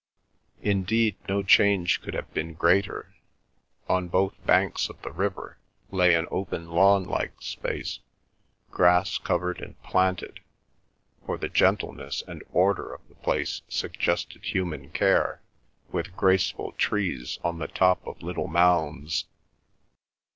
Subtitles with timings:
[0.63, 3.13] Indeed no change could have been greater.
[3.87, 5.59] On both banks of the river
[5.91, 7.99] lay an open lawn like space,
[8.71, 10.39] grass covered and planted,
[11.23, 15.43] for the gentleness and order of the place suggested human care,
[15.91, 19.27] with graceful trees on the top of little mounds.